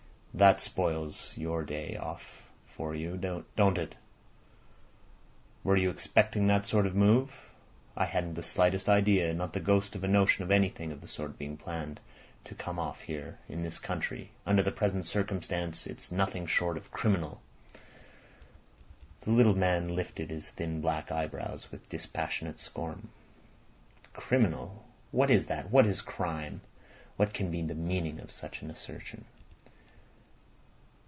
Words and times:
That 0.33 0.61
spoils 0.61 1.33
your 1.35 1.61
day 1.65 1.97
off 1.97 2.45
for 2.65 2.95
you—don't 2.95 3.77
it? 3.77 3.95
Were 5.65 5.75
you 5.75 5.89
expecting 5.89 6.47
that 6.47 6.65
sort 6.65 6.87
of 6.87 6.95
move? 6.95 7.51
I 7.97 8.05
hadn't 8.05 8.35
the 8.35 8.41
slightest 8.41 8.87
idea—not 8.87 9.51
the 9.51 9.59
ghost 9.59 9.93
of 9.93 10.05
a 10.05 10.07
notion 10.07 10.41
of 10.43 10.49
anything 10.49 10.93
of 10.93 11.01
the 11.01 11.07
sort 11.09 11.37
being 11.37 11.57
planned 11.57 11.99
to 12.45 12.55
come 12.55 12.79
off 12.79 13.01
here—in 13.01 13.61
this 13.61 13.77
country. 13.77 14.31
Under 14.45 14.63
the 14.63 14.71
present 14.71 15.05
circumstances 15.05 15.85
it's 15.85 16.11
nothing 16.13 16.45
short 16.47 16.77
of 16.77 16.91
criminal." 16.91 17.41
The 19.19 19.31
little 19.31 19.55
man 19.57 19.93
lifted 19.93 20.31
his 20.31 20.49
thin 20.49 20.79
black 20.79 21.11
eyebrows 21.11 21.69
with 21.73 21.89
dispassionate 21.89 22.57
scorn. 22.57 23.09
"Criminal! 24.13 24.85
What 25.11 25.29
is 25.29 25.47
that? 25.47 25.69
What 25.69 25.85
is 25.85 26.01
crime? 26.01 26.61
What 27.17 27.33
can 27.33 27.51
be 27.51 27.61
the 27.63 27.75
meaning 27.75 28.21
of 28.21 28.31
such 28.31 28.61
an 28.61 28.71
assertion?" 28.71 29.25